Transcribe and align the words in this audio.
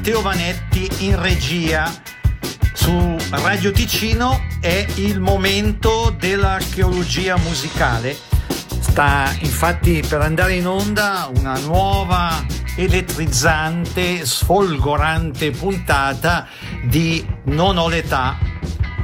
Matteo 0.00 0.22
Vanetti 0.22 0.88
in 1.00 1.20
regia. 1.20 1.92
Su 2.72 3.18
Radio 3.28 3.70
Ticino 3.70 4.46
è 4.58 4.86
il 4.94 5.20
momento 5.20 6.16
dell'archeologia 6.18 7.36
musicale. 7.36 8.16
Sta 8.80 9.30
infatti 9.40 10.02
per 10.08 10.22
andare 10.22 10.54
in 10.54 10.66
onda 10.66 11.30
una 11.36 11.58
nuova 11.58 12.42
elettrizzante, 12.76 14.24
sfolgorante 14.24 15.50
puntata 15.50 16.48
di 16.82 17.22
Non 17.44 17.76
ho 17.76 17.90
l'età, 17.90 18.38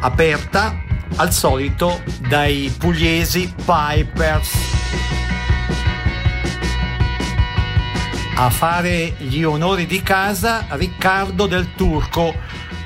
aperta 0.01 0.83
al 1.17 1.31
solito 1.31 2.03
dai 2.27 2.75
pugliesi 2.75 3.53
Pipers. 3.67 4.76
A 8.39 8.51
fare 8.51 9.15
gli 9.17 9.43
onori 9.45 9.87
di 9.87 10.03
casa 10.03 10.67
Riccardo 10.69 11.47
del 11.47 11.73
Turco 11.75 12.35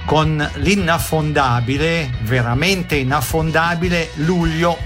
con 0.06 0.48
l'inaffondabile, 0.54 2.08
veramente 2.22 2.94
inaffondabile 2.94 4.10
luglio, 4.14 4.78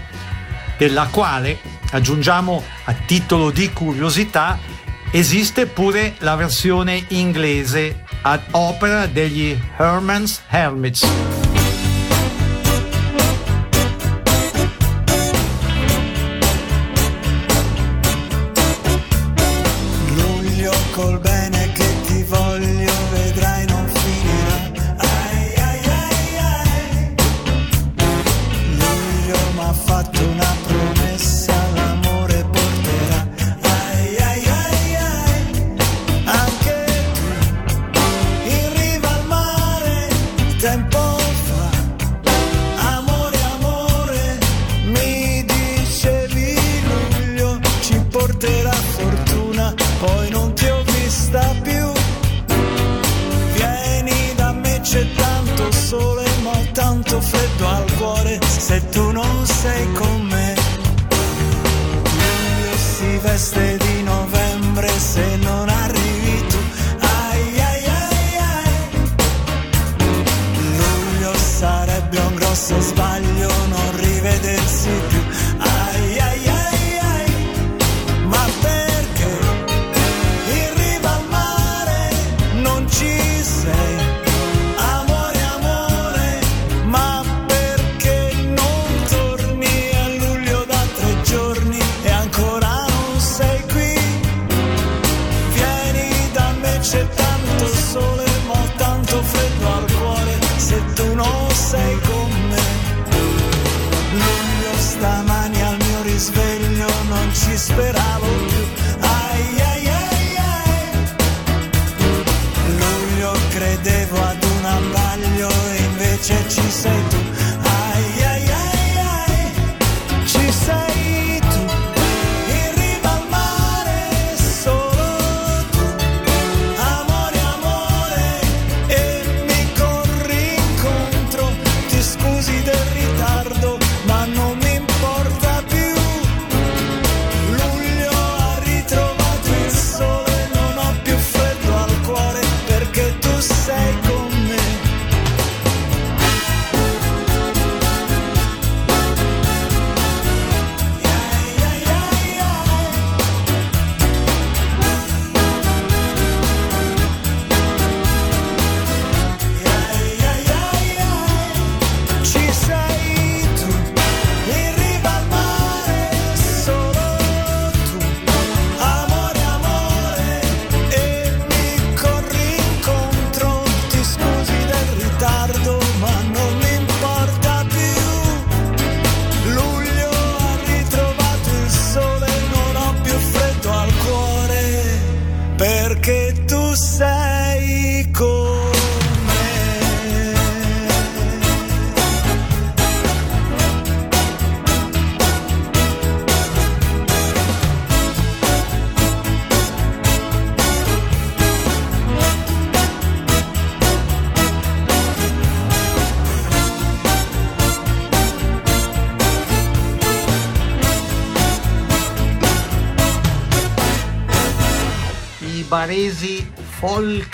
della 0.79 1.09
quale, 1.11 1.59
aggiungiamo 1.91 2.63
a 2.85 2.95
titolo 2.95 3.51
di 3.51 3.71
curiosità, 3.75 4.59
esiste 5.11 5.67
pure 5.67 6.15
la 6.21 6.35
versione 6.35 7.05
inglese 7.09 8.05
ad 8.23 8.41
opera 8.53 9.05
degli 9.07 9.55
Herman's 9.77 10.41
Hermits. 10.49 11.34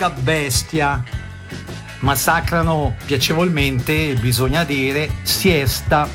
Folca 0.00 0.08
bestia. 0.08 1.05
Massacrano 2.00 2.97
piacevolmente, 3.05 4.14
bisogna 4.14 4.64
dire, 4.64 5.11
Siesta, 5.23 6.08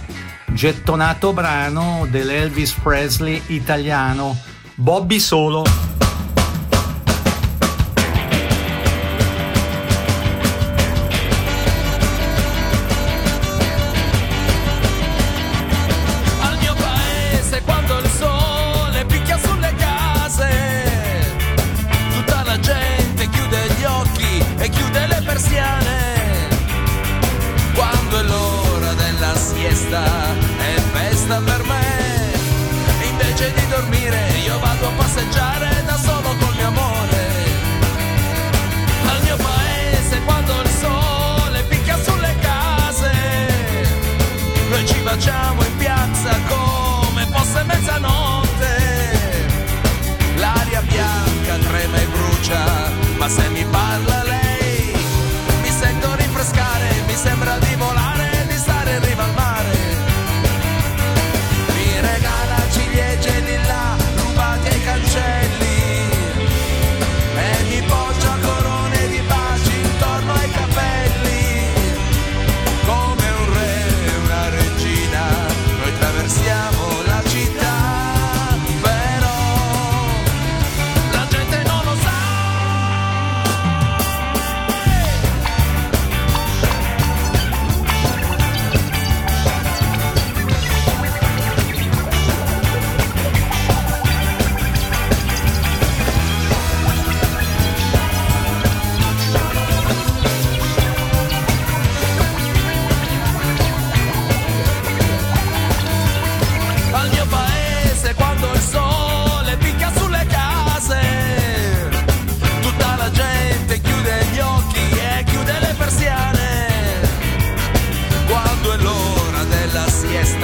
gettonato 0.48 1.32
brano 1.32 2.08
dell'Elvis 2.10 2.72
Presley 2.72 3.40
italiano, 3.48 4.36
Bobby 4.74 5.20
Solo. 5.20 6.05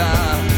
down. 0.02 0.51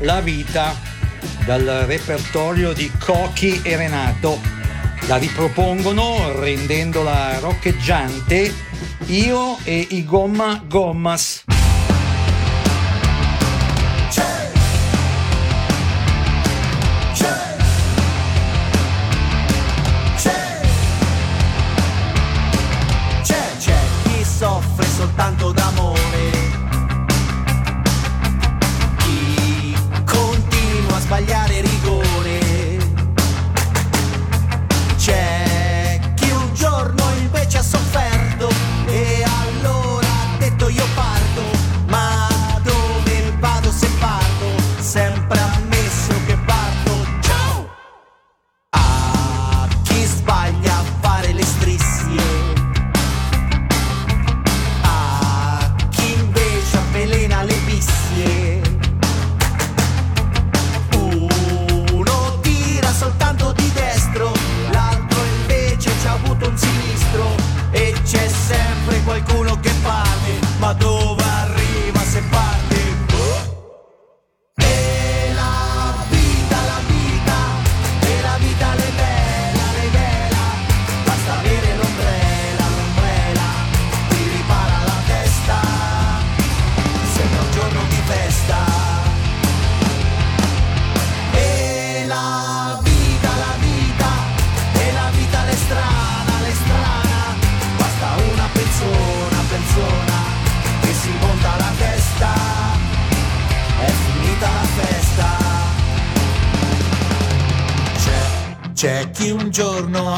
La 0.00 0.20
vita 0.20 0.74
dal 1.44 1.84
repertorio 1.86 2.72
di 2.72 2.90
Cochi 2.98 3.60
e 3.62 3.76
Renato. 3.76 4.40
La 5.08 5.16
ripropongono 5.16 6.38
rendendola 6.38 7.38
roccheggiante 7.40 8.54
io 9.06 9.58
e 9.64 9.86
i 9.90 10.04
Gomma 10.04 10.62
Gommas. 10.66 11.43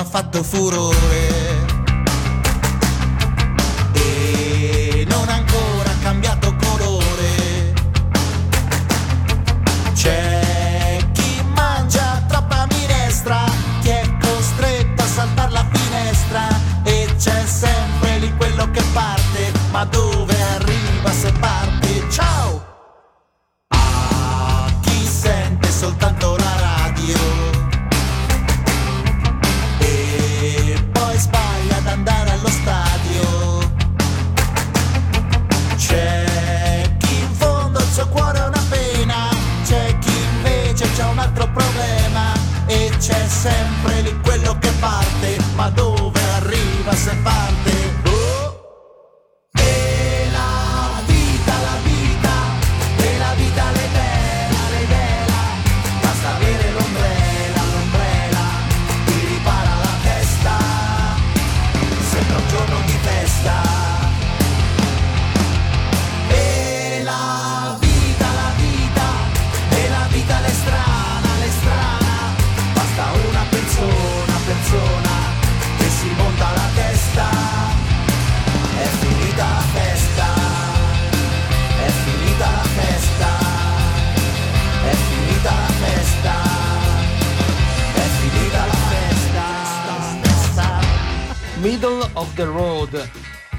Fatto 0.05 0.43
furore 0.43 1.66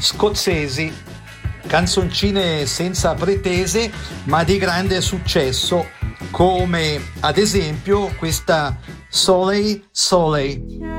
scozzesi, 0.08 0.94
canzoncine 1.68 2.66
senza 2.66 3.14
pretese 3.14 3.92
ma 4.24 4.46
di 4.46 4.58
grande 4.58 5.02
successo 5.02 5.86
come 6.32 7.02
ad 7.20 7.38
esempio 7.38 8.08
questa 8.18 8.78
Soleil 9.10 9.86
Soleil. 9.92 10.97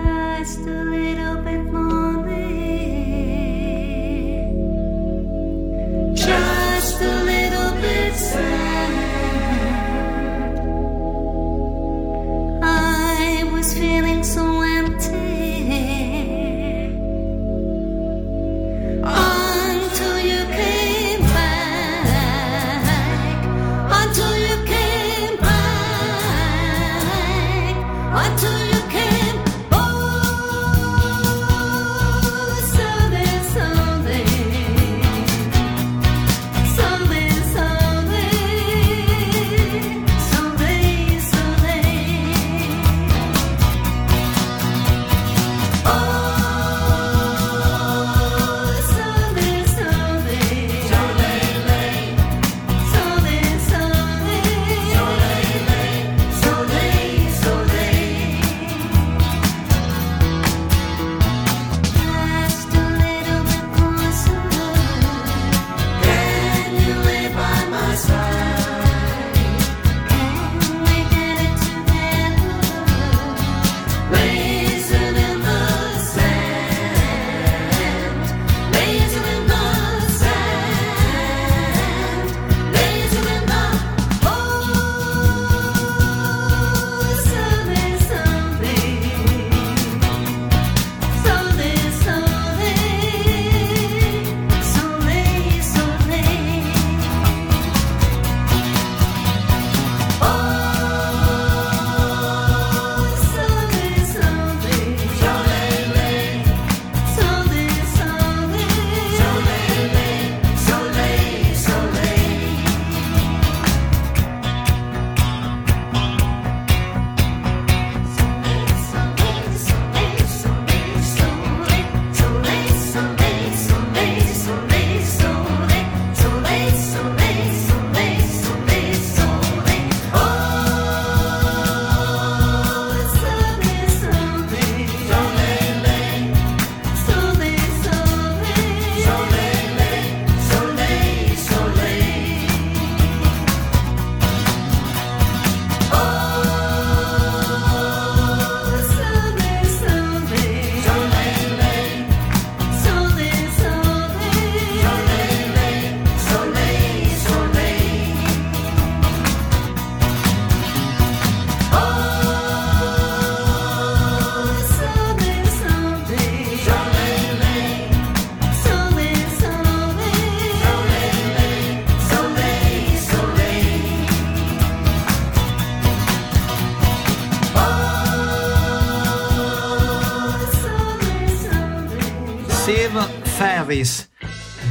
Travis, 183.68 184.08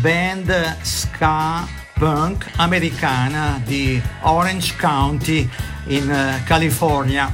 band 0.01 0.51
ska 0.81 1.67
punk 1.99 2.45
americana 2.55 3.61
di 3.63 4.01
Orange 4.23 4.75
County 4.75 5.47
in 5.85 6.09
uh, 6.09 6.43
California. 6.45 7.31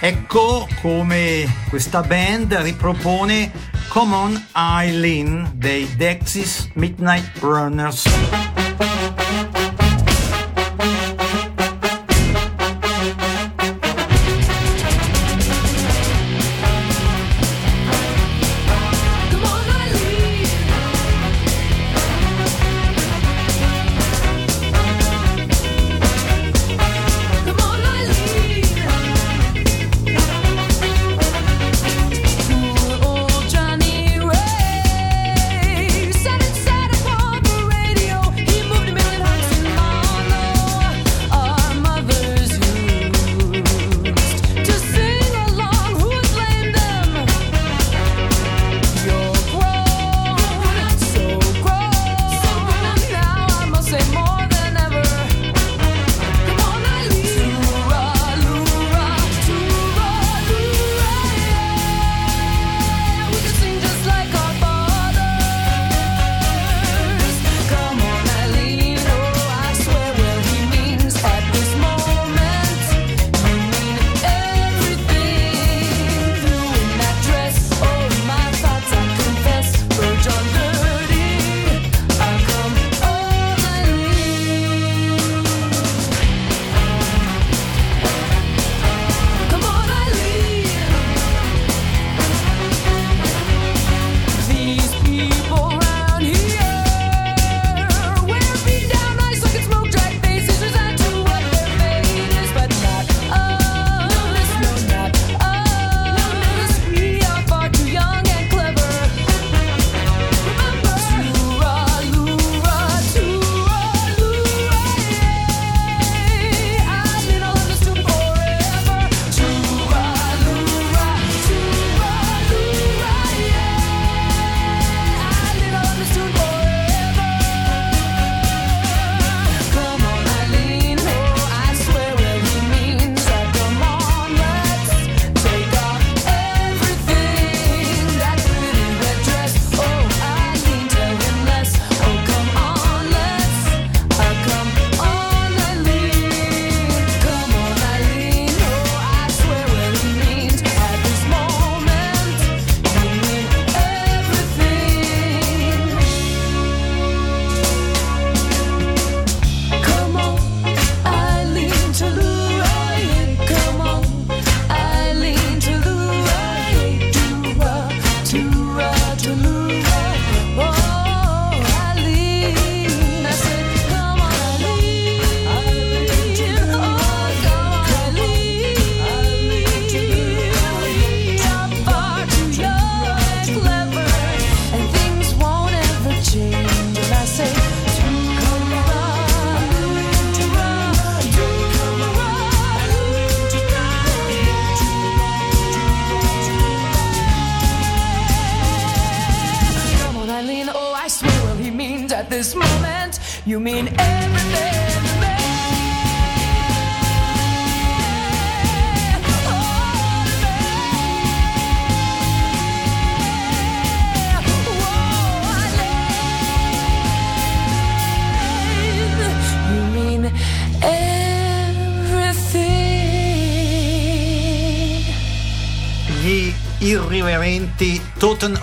Ecco 0.00 0.66
come 0.82 1.46
questa 1.68 2.02
band 2.02 2.52
ripropone 2.54 3.52
Common 3.86 4.46
Eileen 4.52 5.48
dei 5.54 5.86
Dexys 5.94 6.70
Midnight 6.74 7.38
Runners. 7.38 8.15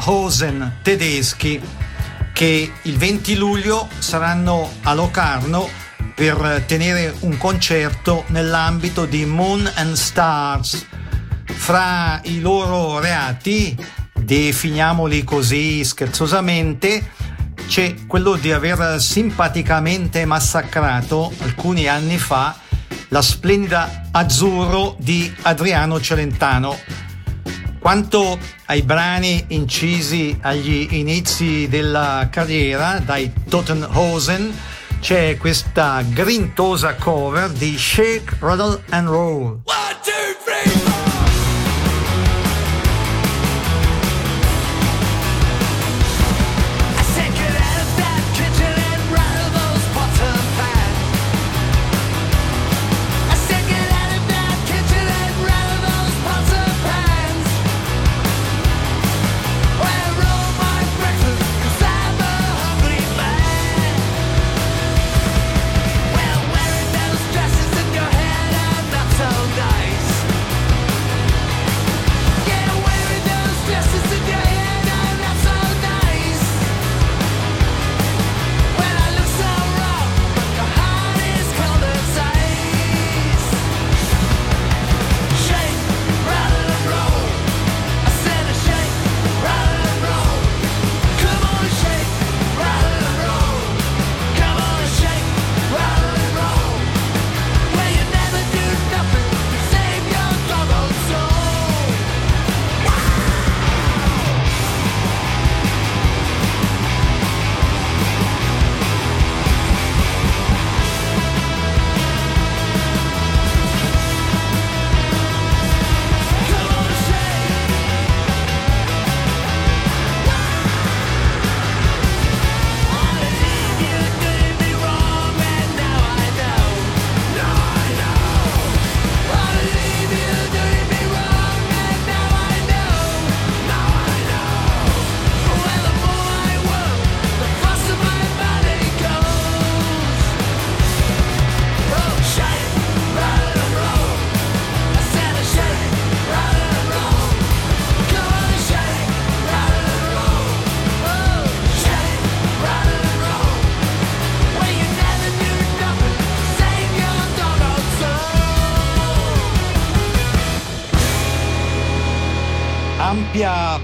Totenhausen 0.04 0.80
tedeschi 0.82 1.62
che 2.34 2.72
il 2.82 2.98
20 2.98 3.36
luglio 3.38 3.88
saranno 4.00 4.70
a 4.84 4.94
Locarno 4.94 5.70
per 6.13 6.66
tenere 6.68 7.16
un 7.22 7.38
concerto 7.38 8.26
nell'ambito 8.28 9.06
di 9.06 9.26
Moon 9.26 9.70
and 9.76 9.94
Stars. 9.94 10.86
Fra 11.46 12.20
i 12.26 12.42
loro 12.42 13.00
reati, 13.00 13.78
definiamoli 14.13 15.24
così 15.24 15.86
scherzosamente, 15.86 17.12
c'è 17.68 17.96
quello 18.06 18.36
di 18.36 18.52
aver 18.52 19.00
simpaticamente 19.00 20.26
massacrato 20.26 21.32
alcuni 21.39 21.88
anni 21.88 22.18
fa 22.18 22.54
la 23.08 23.22
splendida 23.22 24.10
Azzurro 24.12 24.98
di 25.00 25.34
Adriano 25.44 26.02
Celentano 26.02 26.78
quanto 27.84 28.39
ai 28.67 28.82
brani 28.82 29.43
incisi 29.50 30.38
agli 30.39 30.88
inizi 30.91 31.67
della 31.67 32.30
carriera 32.32 33.00
dai 33.00 33.30
Tottenhausen, 33.50 34.58
c'è 35.02 35.36
questa 35.36 36.02
grintosa 36.02 36.96
cover 36.96 37.50
di 37.50 37.78
Shake, 37.78 38.38
Rattle 38.39 38.82
and 38.91 39.10
Roll. 39.10 39.60
One, 39.65 39.98
two, 40.02 40.13
three, 40.46 40.72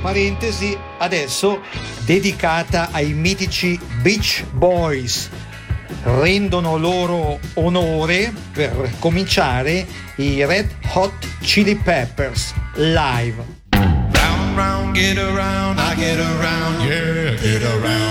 parentesi 0.10 0.76
adesso 0.98 1.62
dedicata 2.04 2.90
ai 2.92 3.14
mitici 3.14 3.80
Beach 4.02 4.44
Boys. 4.54 5.30
Rendono 6.02 6.78
loro 6.78 7.40
onore 7.54 8.34
per 8.52 8.90
cominciare 8.98 9.86
i 10.16 10.44
Red 10.44 10.74
Hot 10.94 11.14
Chili 11.42 11.76
Peppers 11.76 12.56
live. 12.74 13.36
Round, 13.70 14.58
round, 14.58 14.96
get 14.96 15.18
around, 15.20 15.78
I 15.78 15.94
get 15.96 16.18
around, 16.18 16.82
yeah, 16.82 17.36
get 17.36 17.62
around, 17.62 18.09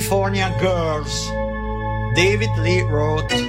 California 0.00 0.50
Girls, 0.58 1.28
David 2.14 2.56
Lee 2.56 2.80
wrote. 2.80 3.39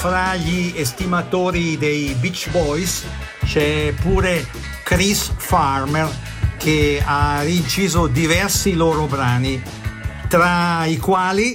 fra 0.00 0.34
gli 0.34 0.72
estimatori 0.76 1.76
dei 1.76 2.16
Beach 2.18 2.48
Boys 2.48 3.04
c'è 3.44 3.92
pure 4.00 4.46
Chris 4.82 5.30
Farmer 5.36 6.08
che 6.56 7.02
ha 7.04 7.44
inciso 7.44 8.06
diversi 8.06 8.72
loro 8.72 9.04
brani, 9.04 9.62
tra 10.26 10.86
i 10.86 10.96
quali... 10.96 11.52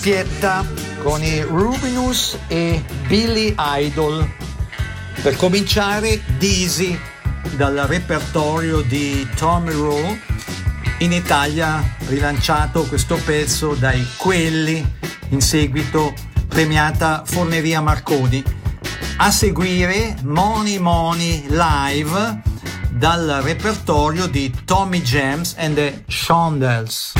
doppietta 0.00 0.64
con 1.02 1.22
i 1.22 1.42
Rubinus 1.42 2.38
e 2.46 2.82
Billy 3.06 3.54
Idol. 3.58 4.26
Per 5.20 5.36
cominciare, 5.36 6.22
Dizzy 6.38 6.98
dal 7.54 7.74
repertorio 7.86 8.80
di 8.80 9.28
Tommy 9.36 9.72
Rowe. 9.72 10.18
In 11.00 11.12
Italia 11.12 11.96
rilanciato 12.06 12.84
questo 12.84 13.16
pezzo 13.16 13.74
dai 13.74 14.06
Quelli, 14.16 14.82
in 15.28 15.42
seguito 15.42 16.14
premiata 16.48 17.22
Forneria 17.26 17.82
Marconi. 17.82 18.42
A 19.18 19.30
seguire 19.30 20.16
Money 20.22 20.78
Money 20.78 21.44
Live 21.50 22.40
dal 22.88 23.40
repertorio 23.42 24.26
di 24.28 24.50
Tommy 24.64 25.02
James 25.02 25.54
and 25.58 25.74
the 25.74 26.04
Shondells. 26.08 27.19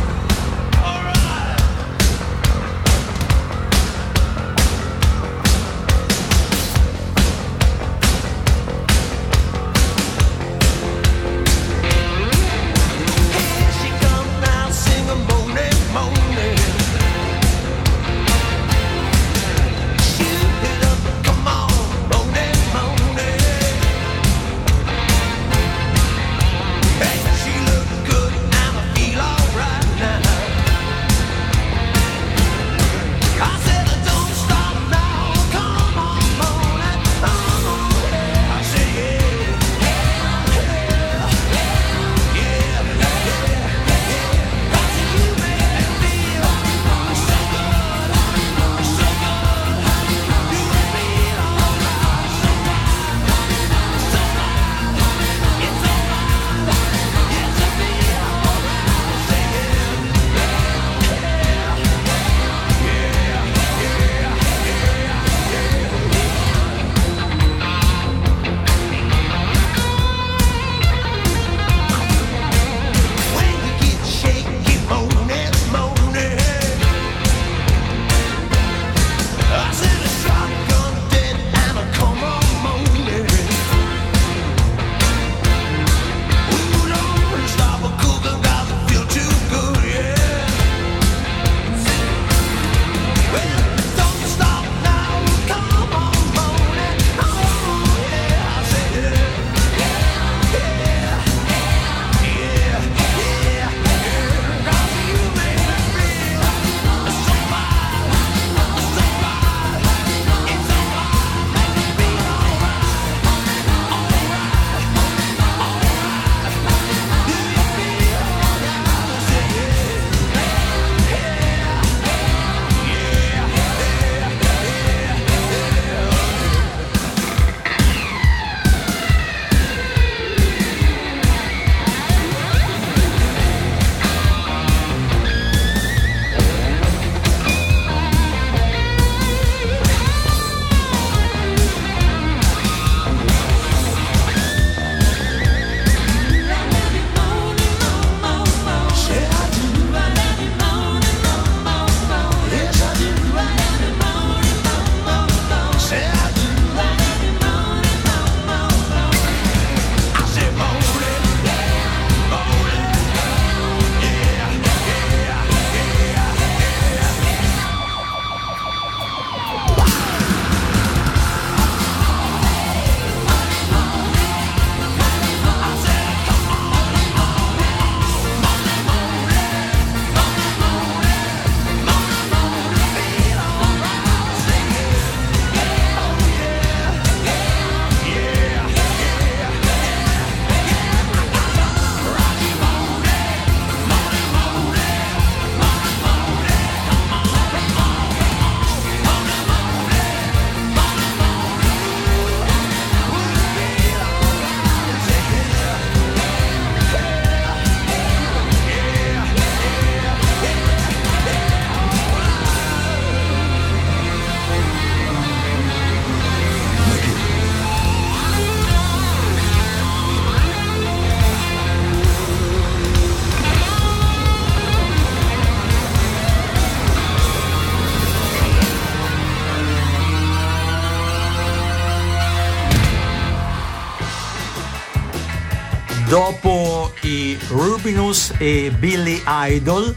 Dopo 236.11 236.91
i 237.03 237.39
Rubinus 237.47 238.33
e 238.37 238.69
Billy 238.77 239.23
Idol, 239.25 239.95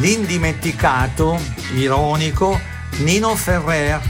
l'indimenticato, 0.00 1.38
ironico, 1.76 2.58
Nino 3.04 3.36
Ferrer 3.36 4.00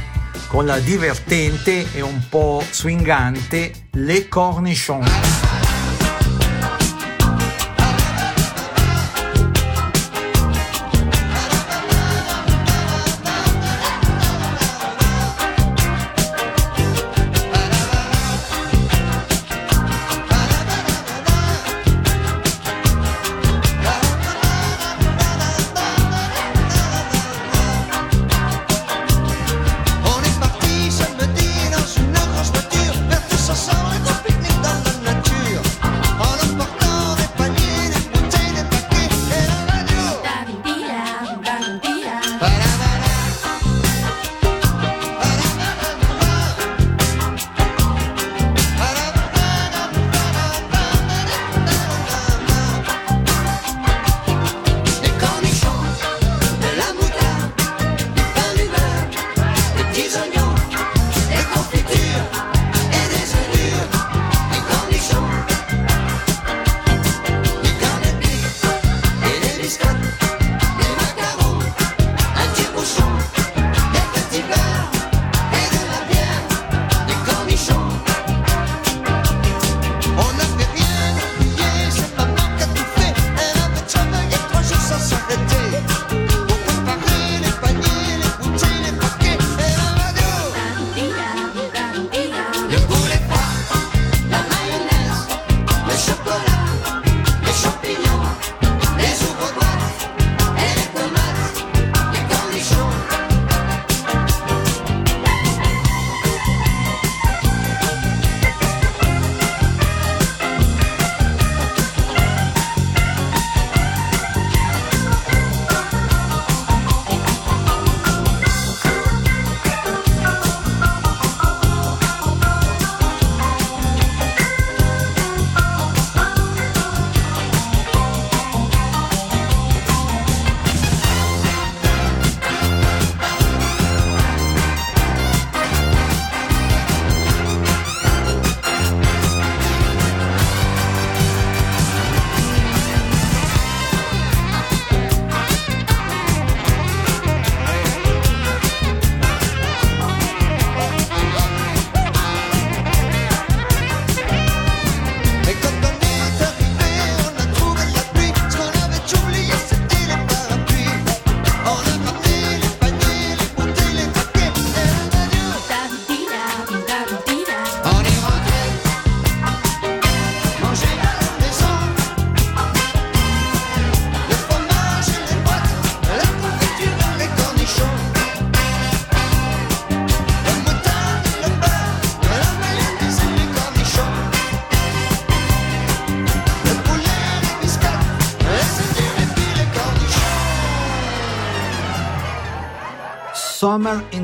con 0.46 0.64
la 0.64 0.78
divertente 0.78 1.92
e 1.92 2.00
un 2.00 2.28
po' 2.30 2.64
swingante 2.70 3.88
Le 3.90 4.26
Cornichons. 4.26 5.43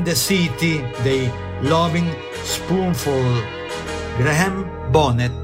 in 0.01 0.05
the 0.05 0.15
City 0.15 0.83
dei 1.03 1.31
Loving 1.61 2.09
Spoonful, 2.43 3.43
Graham 4.17 4.65
Bonnet. 4.91 5.40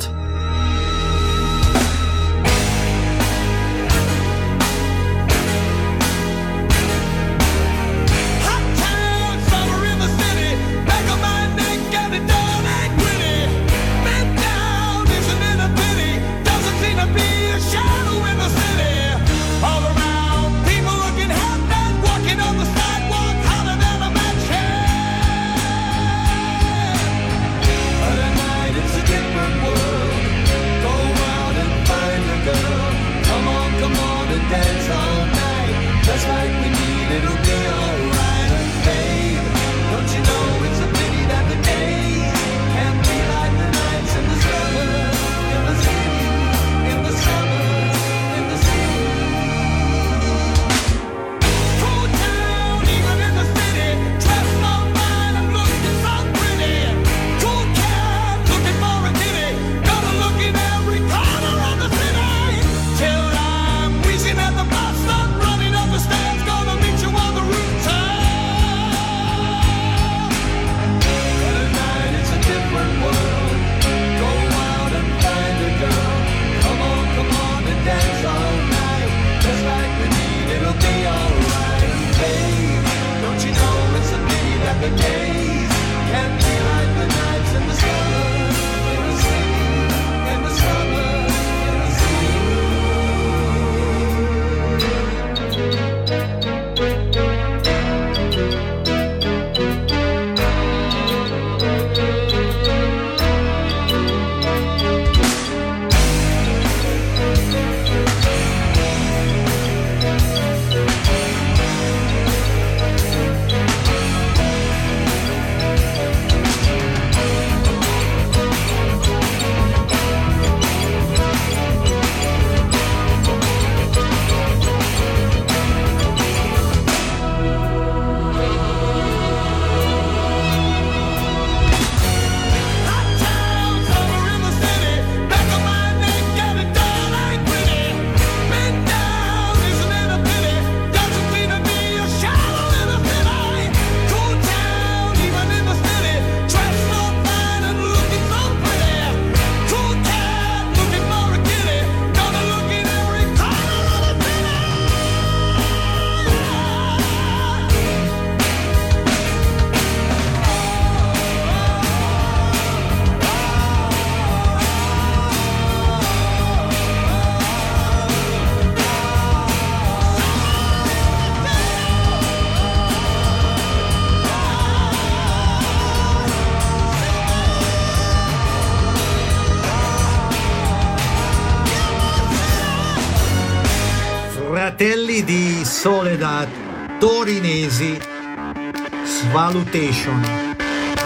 Svalutation. 189.68 190.56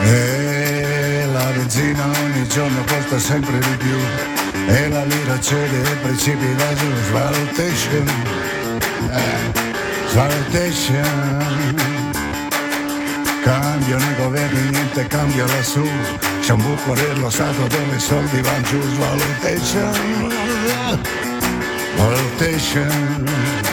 E 0.01 1.25
la 1.31 1.45
benzina 1.45 2.05
ogni 2.05 2.47
giorno 2.47 2.83
costa 2.83 3.17
sempre 3.17 3.57
di 3.57 3.75
più 3.77 3.97
e 4.67 4.87
la 4.87 5.03
lira 5.03 5.39
cede 5.39 5.81
e 5.81 5.95
precipita 5.95 6.75
su 6.75 6.85
svalutation. 7.07 8.07
Eh, 9.09 10.09
svalutation. 10.09 11.45
Cambiano 13.43 14.03
i 14.03 14.15
governi, 14.15 14.69
niente 14.69 15.07
cambia 15.07 15.45
lassù. 15.47 15.87
C'è 16.41 16.51
un 16.53 16.61
buco 16.61 16.93
nello 16.93 17.29
stato 17.31 17.65
dove 17.67 17.95
i 17.95 17.99
soldi 17.99 18.41
vanno 18.41 18.61
giù. 18.61 18.79
Svalutation. 18.81 19.93
Svalutation. 21.95 23.70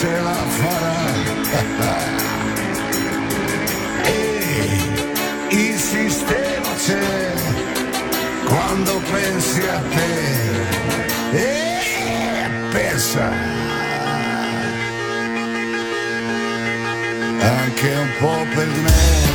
Ce 0.00 0.20
la 0.22 0.40
farà. 0.58 0.96
e 4.04 4.16
il 5.48 5.78
sistema 5.78 6.72
c'è 6.84 7.32
quando 8.44 9.00
pensi 9.10 9.60
a 9.60 9.80
te. 9.94 10.12
E 11.32 11.80
pensa. 12.70 13.30
Anche 17.40 17.90
un 18.04 18.10
po' 18.20 18.44
per 18.54 18.66
me, 18.66 19.27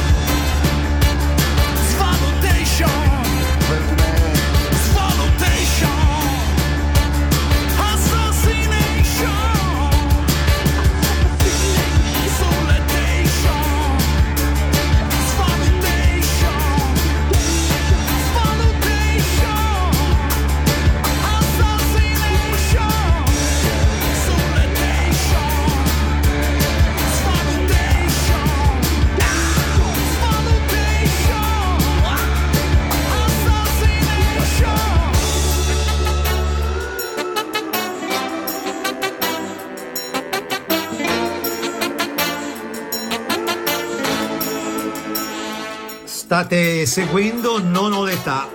State 46.43 46.85
seguendo 46.85 47.63
Non 47.63 47.93
ho 47.93 48.03
l'età, 48.03 48.49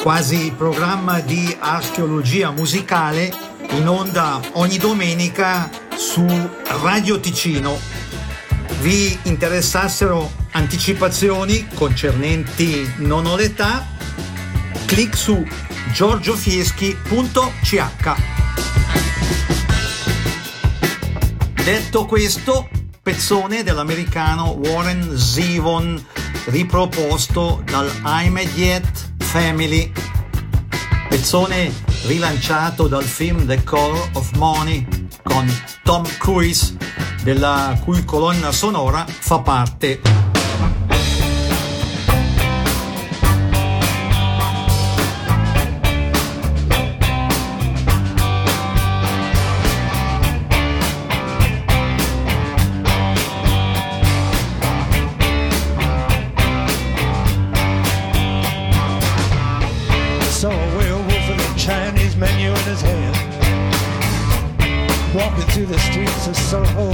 quasi 0.00 0.52
programma 0.56 1.18
di 1.18 1.56
archeologia 1.58 2.52
musicale 2.52 3.32
in 3.70 3.88
onda 3.88 4.40
ogni 4.52 4.78
domenica 4.78 5.68
su 5.96 6.24
Radio 6.82 7.18
Ticino. 7.18 7.76
Vi 8.82 9.18
interessassero 9.24 10.30
anticipazioni 10.52 11.66
concernenti 11.74 12.88
Non 12.98 13.26
ho 13.26 13.34
l'età? 13.34 13.84
Clic 14.86 15.16
su 15.16 15.44
giorgiofieschi.ch. 15.90 18.14
Detto 21.64 22.06
questo, 22.06 22.68
pezzone 23.02 23.64
dell'americano 23.64 24.50
Warren 24.50 25.18
Zevon 25.18 26.00
riproposto 26.48 27.62
dal 27.64 27.90
Immediate 28.04 28.90
Family. 29.18 29.92
Pezzone 31.08 31.72
rilanciato 32.04 32.86
dal 32.88 33.04
film 33.04 33.46
The 33.46 33.62
Color 33.64 34.10
of 34.12 34.30
Money 34.36 34.86
con 35.22 35.46
Tom 35.82 36.04
Cruise, 36.18 36.76
della 37.22 37.78
cui 37.82 38.04
colonna 38.04 38.52
sonora 38.52 39.04
fa 39.06 39.40
parte 39.40 40.00
so 66.48 66.87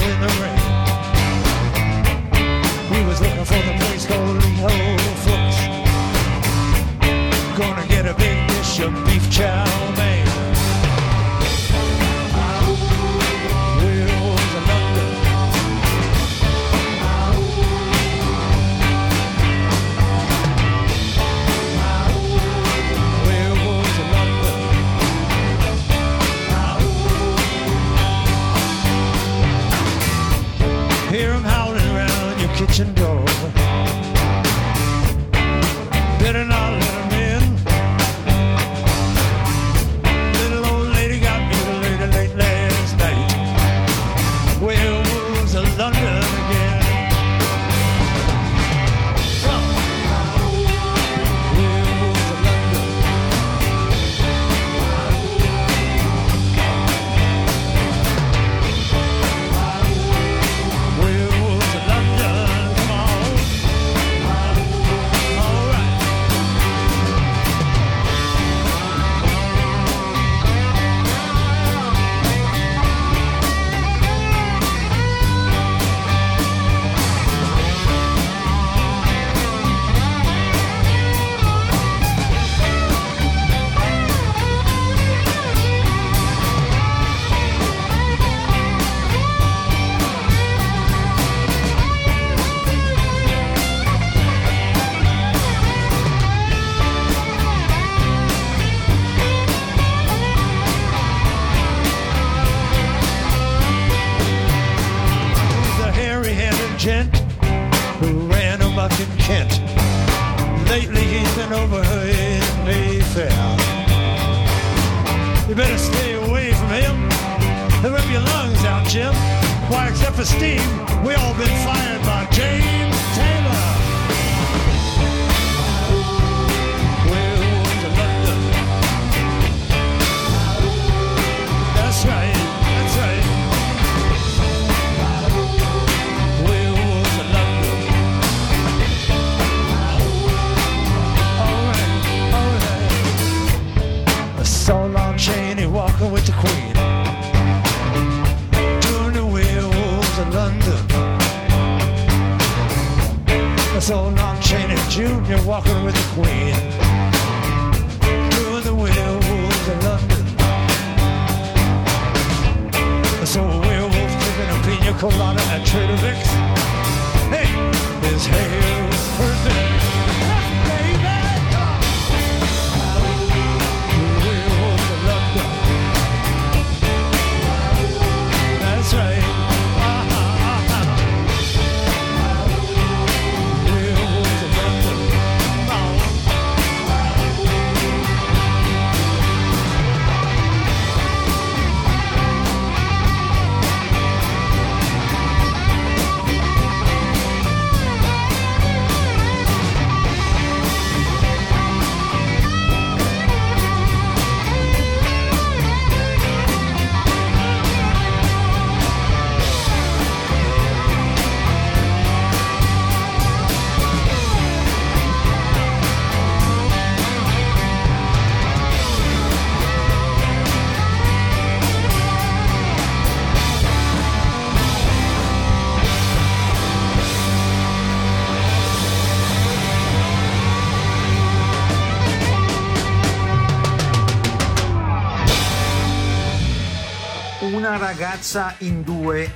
spezza 238.24 238.54
in 238.60 238.82
due 238.82 239.30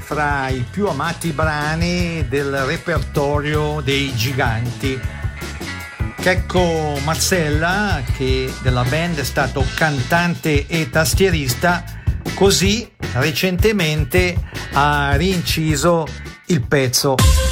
fra 0.00 0.48
i 0.48 0.64
più 0.70 0.86
amati 0.86 1.32
brani 1.32 2.28
del 2.28 2.52
repertorio 2.66 3.80
dei 3.80 4.14
giganti. 4.14 5.00
Checco 6.20 6.98
Mazzella, 7.04 8.02
che 8.14 8.52
della 8.60 8.84
band 8.84 9.20
è 9.20 9.24
stato 9.24 9.64
cantante 9.74 10.66
e 10.66 10.90
tastierista, 10.90 11.84
così 12.34 12.86
recentemente 13.14 14.36
ha 14.74 15.16
rinciso 15.16 16.06
il 16.48 16.60
pezzo. 16.60 17.45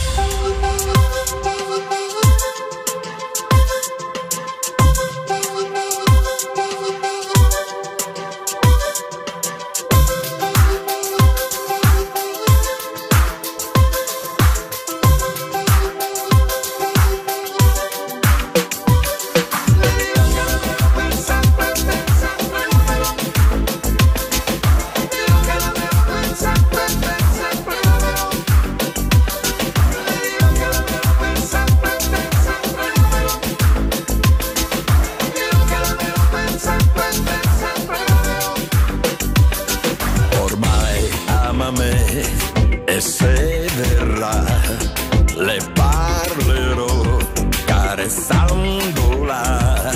Carezzandola. 47.94 49.92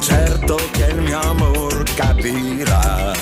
Certo 0.00 0.56
che 0.72 0.84
il 0.84 1.00
mio 1.00 1.18
amor 1.18 1.82
capirà 1.94 3.12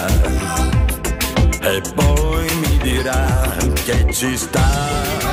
e 1.61 1.81
poi 1.95 2.47
mi 2.57 2.79
dirà 2.83 3.57
che 3.85 4.13
ci 4.13 4.37
sta. 4.37 5.24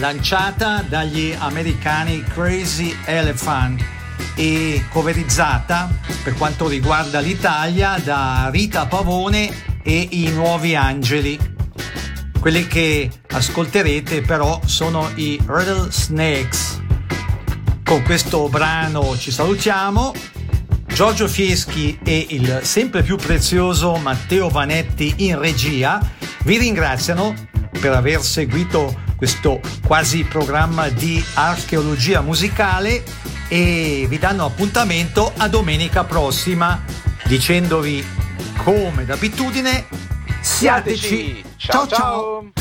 Lanciata 0.00 0.82
dagli 0.88 1.36
americani 1.38 2.24
Crazy 2.24 2.96
Elephant 3.04 3.84
e 4.34 4.82
coverizzata 4.88 5.90
per 6.24 6.34
quanto 6.34 6.68
riguarda 6.68 7.20
l'Italia 7.20 8.00
da 8.02 8.48
Rita 8.50 8.86
Pavone 8.86 9.82
e 9.82 10.08
i 10.10 10.30
Nuovi 10.30 10.74
Angeli. 10.74 11.38
Quelli 12.40 12.66
che 12.66 13.10
ascolterete 13.30 14.22
però 14.22 14.58
sono 14.64 15.10
i 15.16 15.38
Rattlesnakes. 15.44 16.80
Con 17.84 18.02
questo 18.02 18.48
brano 18.48 19.16
ci 19.18 19.30
salutiamo. 19.30 20.14
Giorgio 20.86 21.28
Fieschi 21.28 21.98
e 22.02 22.26
il 22.30 22.60
sempre 22.62 23.02
più 23.02 23.16
prezioso 23.16 23.96
Matteo 23.96 24.48
Vanetti 24.48 25.14
in 25.18 25.38
regia 25.38 26.00
vi 26.44 26.56
ringraziano 26.56 27.34
per 27.78 27.92
aver 27.92 28.22
seguito 28.22 29.08
questo 29.20 29.60
quasi 29.86 30.24
programma 30.24 30.88
di 30.88 31.22
archeologia 31.34 32.22
musicale 32.22 33.04
e 33.48 34.06
vi 34.08 34.18
danno 34.18 34.46
appuntamento 34.46 35.30
a 35.36 35.46
domenica 35.46 36.04
prossima 36.04 36.82
dicendovi 37.26 38.02
come 38.64 39.04
d'abitudine. 39.04 39.84
Siateci. 40.40 41.44
Ciao. 41.58 41.86
ciao. 41.86 42.52